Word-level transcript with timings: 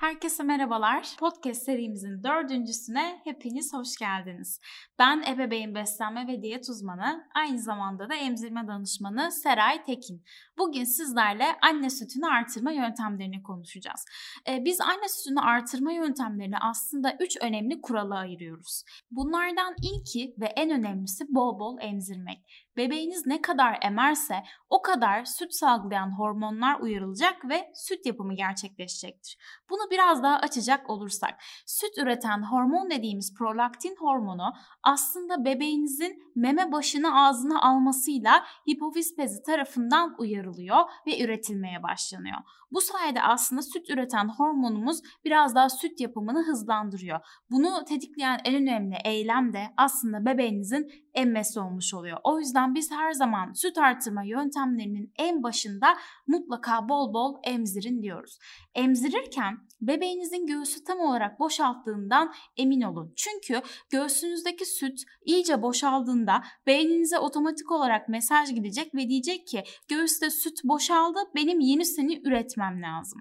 Herkese 0.00 0.42
merhabalar. 0.42 1.08
Podcast 1.18 1.62
serimizin 1.62 2.22
dördüncüsüne 2.24 3.20
hepiniz 3.24 3.72
hoş 3.74 3.96
geldiniz. 3.96 4.60
Ben 4.98 5.22
ebeveyn 5.28 5.74
beslenme 5.74 6.26
ve 6.28 6.42
diyet 6.42 6.68
uzmanı, 6.68 7.28
aynı 7.34 7.58
zamanda 7.58 8.10
da 8.10 8.14
emzirme 8.14 8.66
danışmanı 8.68 9.32
Seray 9.32 9.84
Tekin. 9.84 10.24
Bugün 10.58 10.84
sizlerle 10.84 11.46
anne 11.62 11.90
sütünü 11.90 12.26
artırma 12.26 12.72
yöntemlerini 12.72 13.42
konuşacağız. 13.42 14.04
Ee, 14.48 14.64
biz 14.64 14.80
anne 14.80 15.08
sütünü 15.08 15.40
artırma 15.40 15.92
yöntemlerini 15.92 16.58
aslında 16.58 17.16
üç 17.20 17.36
önemli 17.40 17.80
kurala 17.80 18.18
ayırıyoruz. 18.18 18.82
Bunlardan 19.10 19.74
ilki 19.82 20.34
ve 20.38 20.46
en 20.46 20.70
önemlisi 20.70 21.24
bol 21.28 21.58
bol 21.58 21.78
emzirmek. 21.80 22.38
Bebeğiniz 22.76 23.26
ne 23.26 23.42
kadar 23.42 23.78
emerse 23.82 24.42
o 24.70 24.82
kadar 24.82 25.24
süt 25.24 25.54
salgılayan 25.54 26.18
hormonlar 26.18 26.80
uyarılacak 26.80 27.48
ve 27.48 27.70
süt 27.74 28.06
yapımı 28.06 28.34
gerçekleşecektir. 28.34 29.38
Bunu 29.70 29.89
biraz 29.90 30.22
daha 30.22 30.36
açacak 30.36 30.90
olursak, 30.90 31.34
süt 31.66 31.98
üreten 31.98 32.42
hormon 32.42 32.90
dediğimiz 32.90 33.34
prolaktin 33.34 33.96
hormonu 33.98 34.52
aslında 34.82 35.44
bebeğinizin 35.44 36.22
meme 36.34 36.72
başını 36.72 37.26
ağzına 37.26 37.62
almasıyla 37.62 38.44
hipofiz 38.70 39.18
bezi 39.18 39.42
tarafından 39.42 40.14
uyarılıyor 40.18 40.78
ve 41.06 41.24
üretilmeye 41.24 41.82
başlanıyor. 41.82 42.38
Bu 42.72 42.80
sayede 42.80 43.22
aslında 43.22 43.62
süt 43.62 43.90
üreten 43.90 44.28
hormonumuz 44.28 45.00
biraz 45.24 45.54
daha 45.54 45.68
süt 45.68 46.00
yapımını 46.00 46.42
hızlandırıyor. 46.42 47.20
Bunu 47.50 47.84
tetikleyen 47.84 48.40
en 48.44 48.54
önemli 48.54 48.96
eylem 49.04 49.52
de 49.52 49.62
aslında 49.76 50.26
bebeğinizin 50.26 50.92
emmesi 51.14 51.60
olmuş 51.60 51.94
oluyor. 51.94 52.18
O 52.24 52.38
yüzden 52.38 52.74
biz 52.74 52.90
her 52.90 53.12
zaman 53.12 53.52
süt 53.52 53.78
artırma 53.78 54.22
yöntemlerinin 54.22 55.12
en 55.18 55.42
başında 55.42 55.96
mutlaka 56.26 56.88
bol 56.88 57.14
bol 57.14 57.36
emzirin 57.44 58.02
diyoruz. 58.02 58.38
Emzirirken 58.74 59.58
bebeğinizin 59.80 60.46
göğsü 60.46 60.84
tam 60.84 61.00
olarak 61.00 61.40
boşalttığından 61.40 62.34
emin 62.56 62.80
olun. 62.80 63.12
Çünkü 63.16 63.62
göğsünüzdeki 63.90 64.66
süt 64.66 65.02
iyice 65.24 65.62
boşaldığında 65.62 66.42
beyninize 66.66 67.18
otomatik 67.18 67.70
olarak 67.70 68.08
mesaj 68.08 68.54
gidecek 68.54 68.94
ve 68.94 69.08
diyecek 69.08 69.46
ki 69.46 69.64
göğüste 69.88 70.30
süt 70.30 70.64
boşaldı 70.64 71.18
benim 71.34 71.60
yeni 71.60 71.84
seni 71.84 72.20
üretmem 72.28 72.82
lazım. 72.82 73.20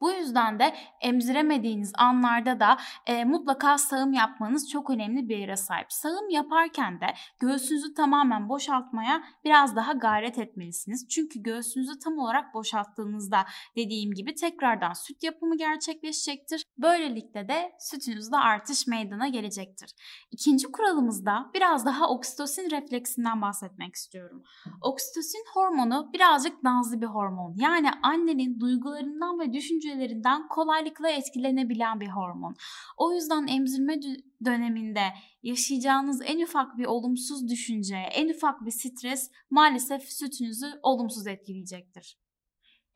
Bu 0.00 0.12
yüzden 0.12 0.58
de 0.58 0.74
emziremediğiniz 1.00 1.92
anlarda 1.98 2.60
da 2.60 2.76
e, 3.06 3.24
mutlaka 3.24 3.78
sağım 3.78 4.12
yapmanız 4.12 4.70
çok 4.70 4.90
önemli 4.90 5.28
bir 5.28 5.36
yere 5.36 5.56
sahip. 5.56 5.92
Sağım 5.92 6.30
yaparken 6.30 7.00
de 7.00 7.06
göğsünüzü 7.40 7.94
tamamen 7.94 8.48
boşaltmaya 8.48 9.22
biraz 9.44 9.76
daha 9.76 9.92
gayret 9.92 10.38
etmelisiniz. 10.38 11.08
Çünkü 11.08 11.42
göğsünüzü 11.42 11.98
tam 11.98 12.18
olarak 12.18 12.54
boşalttığınızda 12.54 13.46
dediğim 13.76 14.12
gibi 14.12 14.34
tekrardan 14.34 14.92
süt 14.92 15.22
yapımı 15.22 15.56
gerçekleşecektir. 15.56 16.64
Böylelikle 16.78 17.48
de 17.48 17.72
sütünüzde 17.78 18.36
artış 18.36 18.86
meydana 18.86 19.28
gelecektir. 19.28 19.90
İkinci 20.30 20.72
kuralımızda 20.72 21.50
biraz 21.54 21.86
daha 21.86 22.08
oksitosin 22.08 22.70
refleksinden 22.70 23.42
bahsetmek 23.42 23.94
istiyorum. 23.94 24.42
Oksitosin 24.80 25.44
hormonu 25.54 26.10
birazcık 26.12 26.62
nazlı 26.62 27.00
bir 27.00 27.06
hormon. 27.06 27.54
Yani 27.56 27.90
annenin 28.02 28.60
duygularından 28.60 29.38
ve 29.38 29.52
düşüncelerinden 29.52 29.89
düşüncelerinden 29.90 30.48
kolaylıkla 30.48 31.10
etkilenebilen 31.10 32.00
bir 32.00 32.08
hormon. 32.08 32.56
O 32.96 33.12
yüzden 33.12 33.46
emzirme 33.46 34.00
döneminde 34.44 35.02
yaşayacağınız 35.42 36.22
en 36.24 36.42
ufak 36.42 36.78
bir 36.78 36.84
olumsuz 36.84 37.48
düşünce, 37.48 37.96
en 37.96 38.28
ufak 38.28 38.64
bir 38.64 38.70
stres 38.70 39.30
maalesef 39.50 40.02
sütünüzü 40.12 40.66
olumsuz 40.82 41.26
etkileyecektir. 41.26 42.18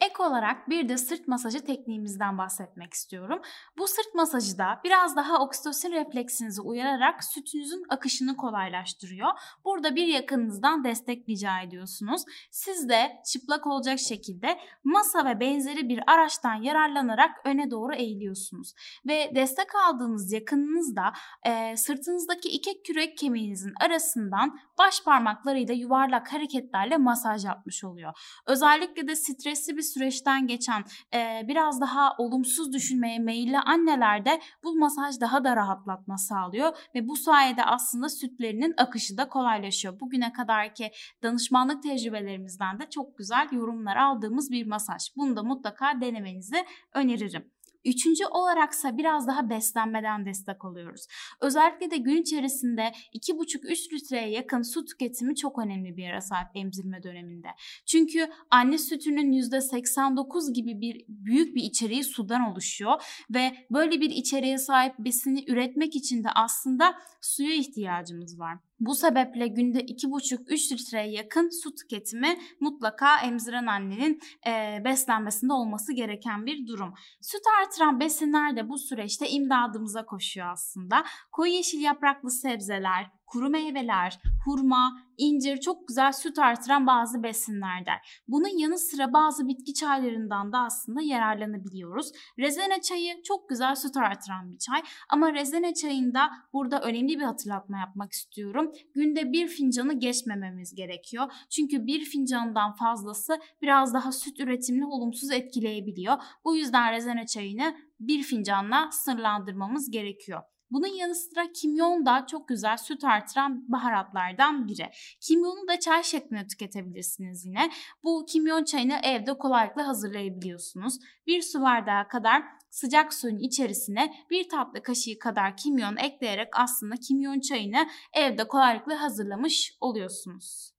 Ek 0.00 0.22
olarak 0.22 0.70
bir 0.70 0.88
de 0.88 0.98
sırt 0.98 1.28
masajı 1.28 1.64
tekniğimizden 1.64 2.38
bahsetmek 2.38 2.94
istiyorum. 2.94 3.42
Bu 3.78 3.86
sırt 3.86 4.14
masajı 4.14 4.58
da 4.58 4.80
biraz 4.84 5.16
daha 5.16 5.38
oksitosin 5.38 5.92
refleksinizi 5.92 6.60
uyararak 6.60 7.24
sütünüzün 7.24 7.82
akışını 7.88 8.36
kolaylaştırıyor. 8.36 9.28
Burada 9.64 9.96
bir 9.96 10.06
yakınınızdan 10.06 10.84
destek 10.84 11.28
rica 11.28 11.60
ediyorsunuz. 11.60 12.22
Siz 12.50 12.88
de 12.88 13.22
çıplak 13.32 13.66
olacak 13.66 13.98
şekilde 13.98 14.58
masa 14.84 15.24
ve 15.24 15.40
benzeri 15.40 15.88
bir 15.88 16.00
araçtan 16.06 16.54
yararlanarak 16.54 17.30
öne 17.44 17.70
doğru 17.70 17.94
eğiliyorsunuz. 17.94 18.74
Ve 19.06 19.32
destek 19.34 19.74
aldığınız 19.74 20.32
yakınınız 20.32 20.96
da 20.96 21.12
e, 21.46 21.76
sırtınızdaki 21.76 22.48
iki 22.48 22.82
kürek 22.82 23.18
kemiğinizin 23.18 23.72
arasından 23.80 24.58
baş 24.78 25.04
parmaklarıyla 25.04 25.74
yuvarlak 25.74 26.32
hareketlerle 26.32 26.96
masaj 26.96 27.44
yapmış 27.44 27.84
oluyor. 27.84 28.40
Özellikle 28.46 29.08
de 29.08 29.16
stresli 29.16 29.76
bir 29.76 29.83
süreçten 29.92 30.46
geçen 30.46 30.84
e, 31.14 31.42
biraz 31.48 31.80
daha 31.80 32.16
olumsuz 32.18 32.72
düşünmeye 32.72 33.18
meyilli 33.18 33.58
annelerde 33.58 34.40
bu 34.64 34.78
masaj 34.78 35.20
daha 35.20 35.44
da 35.44 35.56
rahatlatma 35.56 36.18
sağlıyor 36.18 36.76
ve 36.94 37.08
bu 37.08 37.16
sayede 37.16 37.64
aslında 37.64 38.08
sütlerinin 38.08 38.74
akışı 38.76 39.16
da 39.16 39.28
kolaylaşıyor. 39.28 40.00
Bugüne 40.00 40.32
kadarki 40.32 40.90
danışmanlık 41.22 41.82
tecrübelerimizden 41.82 42.80
de 42.80 42.90
çok 42.90 43.18
güzel 43.18 43.48
yorumlar 43.52 43.96
aldığımız 43.96 44.50
bir 44.50 44.66
masaj. 44.66 45.02
Bunu 45.16 45.36
da 45.36 45.42
mutlaka 45.42 46.00
denemenizi 46.00 46.64
öneririm. 46.94 47.53
Üçüncü 47.84 48.26
olaraksa 48.26 48.98
biraz 48.98 49.26
daha 49.26 49.50
beslenmeden 49.50 50.26
destek 50.26 50.64
alıyoruz. 50.64 51.06
Özellikle 51.40 51.90
de 51.90 51.96
gün 51.96 52.16
içerisinde 52.16 52.92
2,5-3 53.14 53.92
litreye 53.92 54.30
yakın 54.30 54.62
su 54.62 54.84
tüketimi 54.84 55.36
çok 55.36 55.58
önemli 55.58 55.96
bir 55.96 56.02
yere 56.02 56.20
sahip 56.20 56.48
emzirme 56.54 57.02
döneminde. 57.02 57.48
Çünkü 57.86 58.28
anne 58.50 58.78
sütünün 58.78 59.32
%89 59.32 60.52
gibi 60.52 60.80
bir 60.80 61.04
büyük 61.08 61.56
bir 61.56 61.62
içeriği 61.62 62.04
sudan 62.04 62.52
oluşuyor 62.52 63.02
ve 63.34 63.66
böyle 63.70 64.00
bir 64.00 64.10
içeriğe 64.10 64.58
sahip 64.58 64.94
besini 64.98 65.44
üretmek 65.50 65.96
için 65.96 66.24
de 66.24 66.28
aslında 66.34 66.94
suya 67.20 67.54
ihtiyacımız 67.54 68.38
var. 68.38 68.58
Bu 68.80 68.94
sebeple 68.94 69.46
günde 69.46 69.80
2,5-3 69.80 70.74
litreye 70.74 71.10
yakın 71.10 71.62
su 71.62 71.74
tüketimi 71.74 72.38
mutlaka 72.60 73.20
emziren 73.20 73.66
annenin 73.66 74.20
e, 74.46 74.84
beslenmesinde 74.84 75.52
olması 75.52 75.92
gereken 75.92 76.46
bir 76.46 76.66
durum. 76.66 76.94
Süt 77.20 77.42
artıran 77.62 78.00
besinler 78.00 78.56
de 78.56 78.68
bu 78.68 78.78
süreçte 78.78 79.28
imdadımıza 79.28 80.06
koşuyor 80.06 80.46
aslında. 80.52 81.04
Koyu 81.32 81.52
yeşil 81.52 81.80
yapraklı 81.80 82.30
sebzeler, 82.30 83.10
kuru 83.34 83.50
meyveler, 83.50 84.18
hurma, 84.44 85.00
incir 85.16 85.56
çok 85.56 85.88
güzel 85.88 86.12
süt 86.12 86.38
artıran 86.38 86.86
bazı 86.86 87.22
besinlerdir. 87.22 88.22
Bunun 88.28 88.58
yanı 88.58 88.78
sıra 88.78 89.12
bazı 89.12 89.48
bitki 89.48 89.74
çaylarından 89.74 90.52
da 90.52 90.58
aslında 90.58 91.02
yararlanabiliyoruz. 91.02 92.12
Rezene 92.38 92.80
çayı 92.80 93.22
çok 93.22 93.48
güzel 93.48 93.74
süt 93.74 93.96
artıran 93.96 94.52
bir 94.52 94.58
çay 94.58 94.82
ama 95.08 95.32
rezene 95.32 95.74
çayında 95.74 96.30
burada 96.52 96.80
önemli 96.80 97.18
bir 97.18 97.24
hatırlatma 97.24 97.78
yapmak 97.78 98.12
istiyorum. 98.12 98.72
Günde 98.94 99.32
bir 99.32 99.48
fincanı 99.48 99.92
geçmememiz 99.92 100.74
gerekiyor. 100.74 101.32
Çünkü 101.50 101.86
bir 101.86 102.04
fincandan 102.04 102.72
fazlası 102.72 103.38
biraz 103.62 103.94
daha 103.94 104.12
süt 104.12 104.40
üretimini 104.40 104.86
olumsuz 104.86 105.30
etkileyebiliyor. 105.30 106.16
Bu 106.44 106.56
yüzden 106.56 106.92
rezene 106.92 107.26
çayını 107.26 107.76
bir 108.00 108.22
fincanla 108.22 108.88
sınırlandırmamız 108.92 109.90
gerekiyor. 109.90 110.42
Bunun 110.74 110.86
yanı 110.86 111.14
sıra 111.14 111.52
kimyon 111.52 112.06
da 112.06 112.26
çok 112.26 112.48
güzel 112.48 112.76
süt 112.76 113.04
artıran 113.04 113.72
baharatlardan 113.72 114.68
biri. 114.68 114.90
Kimyonu 115.20 115.68
da 115.68 115.80
çay 115.80 116.02
şeklinde 116.02 116.46
tüketebilirsiniz 116.46 117.46
yine. 117.46 117.70
Bu 118.04 118.26
kimyon 118.28 118.64
çayını 118.64 119.00
evde 119.02 119.38
kolaylıkla 119.38 119.86
hazırlayabiliyorsunuz. 119.86 120.98
Bir 121.26 121.42
su 121.42 121.62
bardağı 121.62 122.08
kadar 122.08 122.42
sıcak 122.70 123.14
suyun 123.14 123.38
içerisine 123.38 124.14
bir 124.30 124.48
tatlı 124.48 124.82
kaşığı 124.82 125.18
kadar 125.18 125.56
kimyon 125.56 125.96
ekleyerek 125.96 126.48
aslında 126.52 126.94
kimyon 126.96 127.40
çayını 127.40 127.86
evde 128.12 128.48
kolaylıkla 128.48 129.00
hazırlamış 129.00 129.76
oluyorsunuz. 129.80 130.73